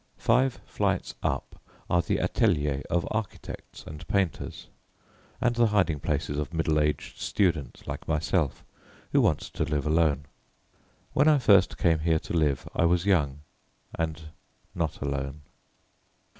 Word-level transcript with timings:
Five 0.17 0.59
flights 0.65 1.13
up 1.21 1.61
are 1.87 2.01
the 2.01 2.17
ateliers 2.17 2.81
of 2.89 3.07
architects 3.11 3.83
and 3.85 4.07
painters, 4.07 4.67
and 5.39 5.53
the 5.53 5.67
hiding 5.67 5.99
places 5.99 6.39
of 6.39 6.55
middle 6.55 6.79
aged 6.79 7.19
students 7.19 7.85
like 7.85 8.07
myself 8.07 8.63
who 9.11 9.21
want 9.21 9.41
to 9.41 9.63
live 9.63 9.85
alone. 9.85 10.25
When 11.13 11.27
I 11.27 11.37
first 11.37 11.77
came 11.77 11.99
here 11.99 12.17
to 12.17 12.33
live 12.33 12.67
I 12.73 12.85
was 12.85 13.05
young, 13.05 13.41
and 13.95 14.29
not 14.73 15.01
alone. 15.03 15.41